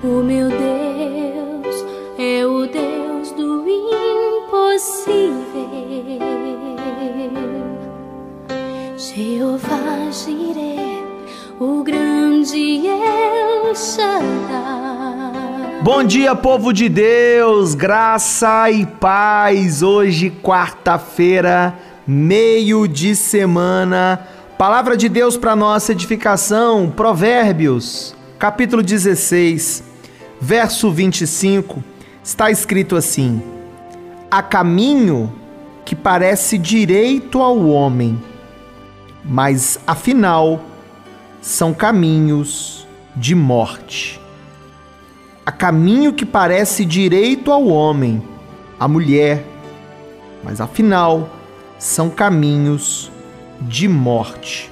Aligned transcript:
O 0.00 0.22
meu 0.22 0.48
Deus 0.48 1.84
é 2.16 2.46
o 2.46 2.68
Deus 2.68 3.32
do 3.32 3.64
impossível. 3.66 5.18
Jeová 8.96 10.08
Jireh, 10.12 11.02
o 11.58 11.82
grande 11.82 12.86
El 12.86 13.74
Shaddai. 13.74 14.28
Bom 15.82 16.04
dia, 16.04 16.36
povo 16.36 16.72
de 16.72 16.88
Deus, 16.88 17.74
graça 17.74 18.70
e 18.70 18.86
paz. 18.86 19.82
Hoje, 19.82 20.30
quarta-feira, 20.30 21.74
meio 22.06 22.86
de 22.86 23.16
semana. 23.16 24.28
Palavra 24.56 24.96
de 24.96 25.08
Deus 25.08 25.36
para 25.36 25.56
nossa 25.56 25.90
edificação, 25.90 26.88
Provérbios, 26.88 28.14
capítulo 28.38 28.80
16, 28.80 29.87
verso 30.40 30.90
25. 30.90 31.82
Está 32.22 32.50
escrito 32.50 32.96
assim: 32.96 33.42
Há 34.30 34.42
caminho 34.42 35.32
que 35.84 35.96
parece 35.96 36.58
direito 36.58 37.40
ao 37.40 37.66
homem, 37.66 38.20
mas 39.24 39.80
afinal 39.86 40.60
são 41.40 41.72
caminhos 41.72 42.86
de 43.16 43.34
morte. 43.34 44.20
Há 45.44 45.52
caminho 45.52 46.12
que 46.12 46.26
parece 46.26 46.84
direito 46.84 47.50
ao 47.50 47.66
homem, 47.68 48.22
à 48.78 48.86
mulher, 48.86 49.44
mas 50.44 50.60
afinal 50.60 51.30
são 51.78 52.10
caminhos 52.10 53.10
de 53.62 53.88
morte. 53.88 54.70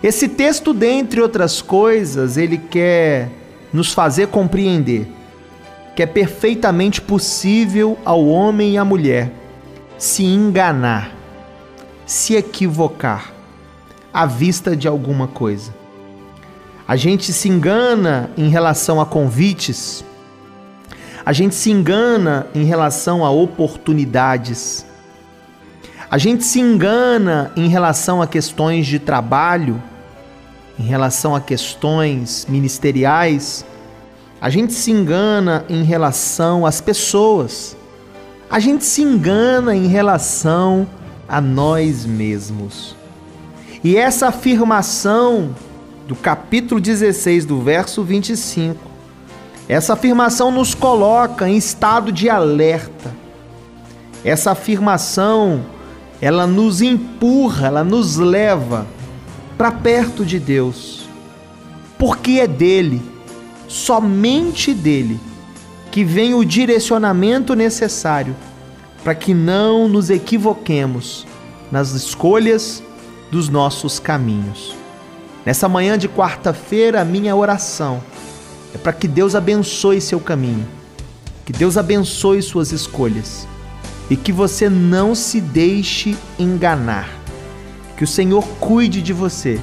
Esse 0.00 0.28
texto, 0.28 0.72
dentre 0.72 1.20
outras 1.20 1.60
coisas, 1.60 2.36
ele 2.36 2.58
quer 2.58 3.30
nos 3.74 3.92
fazer 3.92 4.28
compreender 4.28 5.08
que 5.96 6.02
é 6.02 6.06
perfeitamente 6.06 7.00
possível 7.00 7.98
ao 8.04 8.24
homem 8.24 8.74
e 8.74 8.78
à 8.78 8.84
mulher 8.84 9.32
se 9.98 10.24
enganar, 10.24 11.10
se 12.06 12.36
equivocar 12.36 13.32
à 14.12 14.26
vista 14.26 14.76
de 14.76 14.86
alguma 14.86 15.26
coisa. 15.26 15.74
A 16.86 16.94
gente 16.94 17.32
se 17.32 17.48
engana 17.48 18.30
em 18.36 18.48
relação 18.48 19.00
a 19.00 19.06
convites, 19.06 20.04
a 21.26 21.32
gente 21.32 21.56
se 21.56 21.70
engana 21.70 22.46
em 22.54 22.64
relação 22.64 23.24
a 23.24 23.30
oportunidades, 23.30 24.86
a 26.08 26.16
gente 26.16 26.44
se 26.44 26.60
engana 26.60 27.50
em 27.56 27.66
relação 27.66 28.22
a 28.22 28.26
questões 28.26 28.86
de 28.86 29.00
trabalho, 29.00 29.82
em 30.78 30.82
relação 30.82 31.34
a 31.34 31.40
questões 31.40 32.46
ministeriais, 32.48 33.64
a 34.40 34.50
gente 34.50 34.72
se 34.72 34.90
engana 34.90 35.64
em 35.68 35.82
relação 35.82 36.66
às 36.66 36.80
pessoas, 36.80 37.76
a 38.50 38.58
gente 38.58 38.84
se 38.84 39.02
engana 39.02 39.74
em 39.74 39.86
relação 39.86 40.86
a 41.28 41.40
nós 41.40 42.04
mesmos. 42.04 42.94
E 43.82 43.96
essa 43.96 44.28
afirmação 44.28 45.54
do 46.06 46.14
capítulo 46.14 46.80
16, 46.80 47.46
do 47.46 47.60
verso 47.62 48.02
25, 48.02 48.78
essa 49.68 49.94
afirmação 49.94 50.50
nos 50.50 50.74
coloca 50.74 51.48
em 51.48 51.56
estado 51.56 52.12
de 52.12 52.28
alerta. 52.28 53.14
Essa 54.22 54.50
afirmação, 54.50 55.64
ela 56.20 56.46
nos 56.46 56.82
empurra, 56.82 57.68
ela 57.68 57.84
nos 57.84 58.16
leva 58.16 58.86
para 59.56 59.70
perto 59.70 60.24
de 60.24 60.38
Deus. 60.38 61.08
Porque 61.98 62.32
é 62.40 62.46
dele, 62.46 63.00
somente 63.68 64.74
dele, 64.74 65.18
que 65.90 66.04
vem 66.04 66.34
o 66.34 66.44
direcionamento 66.44 67.54
necessário 67.54 68.34
para 69.02 69.14
que 69.14 69.34
não 69.34 69.88
nos 69.88 70.10
equivoquemos 70.10 71.26
nas 71.70 71.92
escolhas 71.92 72.82
dos 73.30 73.48
nossos 73.48 73.98
caminhos. 73.98 74.74
Nessa 75.44 75.68
manhã 75.68 75.98
de 75.98 76.08
quarta-feira, 76.08 77.00
a 77.00 77.04
minha 77.04 77.36
oração 77.36 78.02
é 78.74 78.78
para 78.78 78.92
que 78.92 79.06
Deus 79.06 79.34
abençoe 79.34 80.00
seu 80.00 80.18
caminho, 80.18 80.66
que 81.44 81.52
Deus 81.52 81.76
abençoe 81.76 82.40
suas 82.42 82.72
escolhas 82.72 83.46
e 84.08 84.16
que 84.16 84.32
você 84.32 84.68
não 84.68 85.14
se 85.14 85.40
deixe 85.40 86.16
enganar. 86.38 87.23
Que 87.96 88.04
o 88.04 88.06
Senhor 88.06 88.44
cuide 88.60 89.00
de 89.00 89.12
você, 89.12 89.60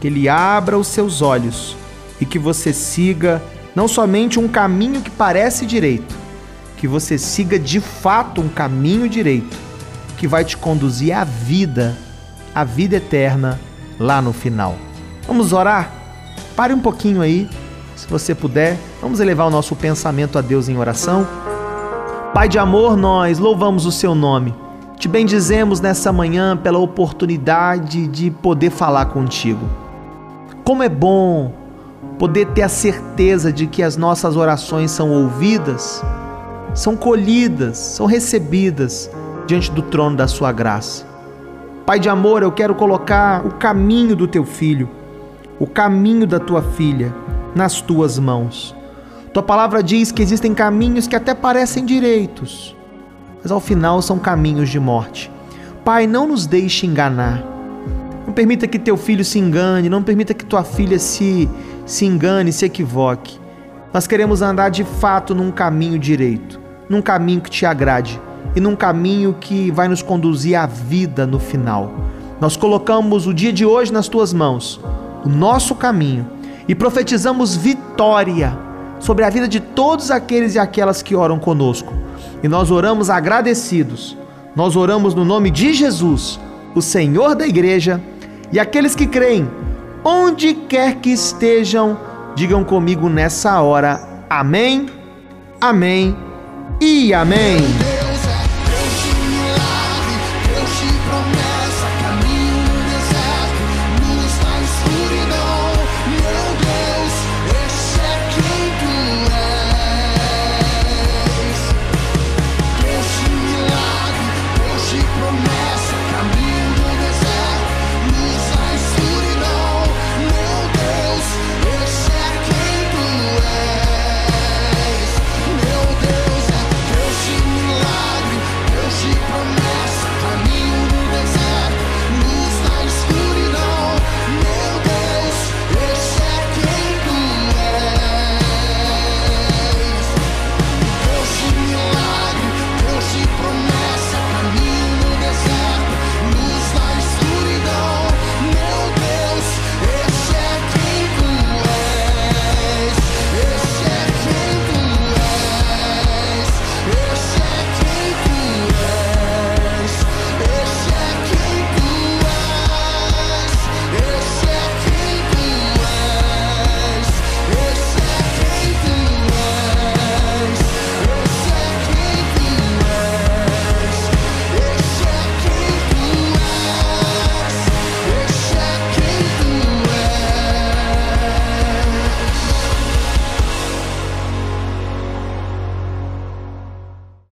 que 0.00 0.06
Ele 0.06 0.28
abra 0.28 0.78
os 0.78 0.88
seus 0.88 1.22
olhos 1.22 1.76
e 2.20 2.26
que 2.26 2.38
você 2.38 2.72
siga 2.72 3.42
não 3.74 3.88
somente 3.88 4.38
um 4.38 4.48
caminho 4.48 5.00
que 5.00 5.10
parece 5.10 5.64
direito, 5.64 6.14
que 6.76 6.86
você 6.86 7.16
siga 7.16 7.58
de 7.58 7.80
fato 7.80 8.40
um 8.40 8.48
caminho 8.48 9.08
direito 9.08 9.56
que 10.16 10.28
vai 10.28 10.44
te 10.44 10.56
conduzir 10.56 11.12
à 11.16 11.24
vida, 11.24 11.96
à 12.54 12.62
vida 12.62 12.96
eterna 12.96 13.58
lá 13.98 14.22
no 14.22 14.32
final. 14.32 14.76
Vamos 15.26 15.52
orar? 15.52 15.92
Pare 16.54 16.72
um 16.72 16.80
pouquinho 16.80 17.20
aí, 17.22 17.48
se 17.96 18.06
você 18.06 18.34
puder. 18.34 18.78
Vamos 19.00 19.20
elevar 19.20 19.46
o 19.46 19.50
nosso 19.50 19.74
pensamento 19.74 20.38
a 20.38 20.40
Deus 20.40 20.68
em 20.68 20.76
oração. 20.76 21.26
Pai 22.34 22.48
de 22.48 22.58
amor, 22.58 22.96
nós 22.96 23.38
louvamos 23.38 23.84
o 23.84 23.92
seu 23.92 24.14
nome. 24.14 24.54
Te 25.02 25.08
bendizemos 25.08 25.80
nessa 25.80 26.12
manhã 26.12 26.56
pela 26.56 26.78
oportunidade 26.78 28.06
de 28.06 28.30
poder 28.30 28.70
falar 28.70 29.06
contigo. 29.06 29.68
Como 30.62 30.80
é 30.80 30.88
bom 30.88 31.52
poder 32.20 32.46
ter 32.50 32.62
a 32.62 32.68
certeza 32.68 33.52
de 33.52 33.66
que 33.66 33.82
as 33.82 33.96
nossas 33.96 34.36
orações 34.36 34.92
são 34.92 35.10
ouvidas, 35.10 36.04
são 36.72 36.96
colhidas, 36.96 37.78
são 37.78 38.06
recebidas 38.06 39.10
diante 39.44 39.72
do 39.72 39.82
trono 39.82 40.16
da 40.16 40.28
sua 40.28 40.52
graça. 40.52 41.04
Pai 41.84 41.98
de 41.98 42.08
amor, 42.08 42.44
eu 42.44 42.52
quero 42.52 42.72
colocar 42.72 43.44
o 43.44 43.54
caminho 43.54 44.14
do 44.14 44.28
teu 44.28 44.44
filho 44.44 44.88
o 45.58 45.66
caminho 45.66 46.28
da 46.28 46.38
tua 46.38 46.62
filha 46.62 47.12
nas 47.56 47.80
tuas 47.80 48.20
mãos. 48.20 48.72
Tua 49.34 49.42
palavra 49.42 49.82
diz 49.82 50.12
que 50.12 50.22
existem 50.22 50.54
caminhos 50.54 51.08
que 51.08 51.16
até 51.16 51.34
parecem 51.34 51.84
direitos, 51.84 52.76
mas 53.42 53.50
ao 53.50 53.60
final 53.60 54.00
são 54.00 54.18
caminhos 54.18 54.68
de 54.68 54.78
morte. 54.78 55.30
Pai, 55.84 56.06
não 56.06 56.28
nos 56.28 56.46
deixe 56.46 56.86
enganar. 56.86 57.42
Não 58.26 58.32
permita 58.32 58.68
que 58.68 58.78
teu 58.78 58.96
filho 58.96 59.24
se 59.24 59.38
engane, 59.38 59.88
não 59.88 60.02
permita 60.02 60.32
que 60.32 60.44
tua 60.44 60.62
filha 60.62 60.98
se, 60.98 61.48
se 61.84 62.04
engane, 62.04 62.52
se 62.52 62.64
equivoque. 62.64 63.40
Nós 63.92 64.06
queremos 64.06 64.42
andar 64.42 64.70
de 64.70 64.84
fato 64.84 65.34
num 65.34 65.50
caminho 65.50 65.98
direito, 65.98 66.60
num 66.88 67.02
caminho 67.02 67.40
que 67.40 67.50
te 67.50 67.66
agrade 67.66 68.20
e 68.54 68.60
num 68.60 68.76
caminho 68.76 69.34
que 69.38 69.70
vai 69.70 69.88
nos 69.88 70.02
conduzir 70.02 70.56
à 70.56 70.66
vida 70.66 71.26
no 71.26 71.38
final. 71.38 71.92
Nós 72.40 72.56
colocamos 72.56 73.26
o 73.26 73.34
dia 73.34 73.52
de 73.52 73.66
hoje 73.66 73.92
nas 73.92 74.08
tuas 74.08 74.32
mãos 74.32 74.80
o 75.24 75.28
nosso 75.28 75.74
caminho 75.74 76.26
e 76.66 76.74
profetizamos 76.74 77.56
vitória 77.56 78.56
sobre 78.98 79.24
a 79.24 79.30
vida 79.30 79.48
de 79.48 79.60
todos 79.60 80.10
aqueles 80.10 80.54
e 80.54 80.58
aquelas 80.58 81.02
que 81.02 81.14
oram 81.14 81.38
conosco. 81.38 81.92
E 82.42 82.48
nós 82.48 82.70
oramos 82.70 83.08
agradecidos. 83.08 84.16
Nós 84.54 84.76
oramos 84.76 85.14
no 85.14 85.24
nome 85.24 85.50
de 85.50 85.72
Jesus, 85.72 86.38
o 86.74 86.82
Senhor 86.82 87.34
da 87.34 87.46
igreja, 87.46 88.00
e 88.52 88.60
aqueles 88.60 88.94
que 88.94 89.06
creem, 89.06 89.48
onde 90.04 90.52
quer 90.52 90.96
que 90.96 91.10
estejam, 91.10 91.98
digam 92.34 92.62
comigo 92.62 93.08
nessa 93.08 93.62
hora: 93.62 94.00
Amém, 94.28 94.86
Amém 95.60 96.16
e 96.80 97.14
Amém. 97.14 97.91